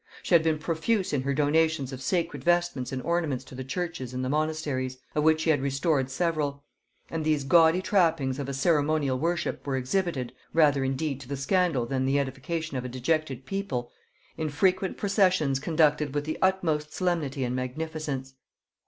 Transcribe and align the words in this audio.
She 0.23 0.33
had 0.33 0.41
been 0.41 0.57
profuse 0.57 1.13
in 1.13 1.21
her 1.21 1.33
donations 1.35 1.93
of 1.93 2.01
sacred 2.01 2.43
vestments 2.43 2.91
and 2.91 3.03
ornaments 3.03 3.43
to 3.43 3.53
the 3.53 3.63
churches 3.63 4.15
and 4.15 4.25
the 4.25 4.29
monasteries, 4.29 4.97
of 5.13 5.23
which 5.23 5.41
she 5.41 5.51
had 5.51 5.61
restored 5.61 6.09
several; 6.09 6.63
and 7.11 7.23
these 7.23 7.43
gaudy 7.43 7.83
trappings 7.83 8.39
of 8.39 8.49
a 8.49 8.53
ceremonial 8.55 9.19
worship 9.19 9.63
were 9.67 9.77
exhibited, 9.77 10.33
rather 10.53 10.83
indeed 10.83 11.19
to 11.19 11.27
the 11.27 11.37
scandal 11.37 11.85
than 11.85 12.05
the 12.07 12.17
edification 12.17 12.77
of 12.77 12.83
a 12.83 12.89
dejected 12.89 13.45
people, 13.45 13.91
in 14.37 14.49
frequent 14.49 14.97
processions 14.97 15.59
conducted 15.59 16.15
with 16.15 16.25
the 16.25 16.39
utmost 16.41 16.91
solemnity 16.95 17.43
and 17.43 17.55
magnificence. 17.55 18.33